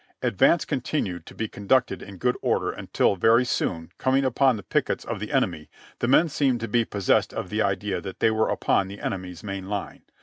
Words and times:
Advance 0.23 0.65
continued 0.65 1.27
to 1.27 1.35
be 1.35 1.47
conducted 1.47 2.01
in 2.01 2.17
good 2.17 2.35
order 2.41 2.71
until 2.71 3.15
very 3.15 3.45
soon, 3.45 3.91
coming 3.99 4.25
upon 4.25 4.57
the 4.57 4.63
pickets 4.63 5.05
of 5.05 5.19
the 5.19 5.31
enemy, 5.31 5.69
the 5.99 6.07
men 6.07 6.27
seemed 6.27 6.59
to 6.59 6.67
be 6.67 6.83
possessed 6.83 7.35
of 7.35 7.51
the 7.51 7.61
idea 7.61 8.01
that 8.01 8.19
they 8.19 8.31
were 8.31 8.49
upon 8.49 8.87
the 8.87 8.99
enemy's 8.99 9.43
main 9.43 9.69
line. 9.69 10.01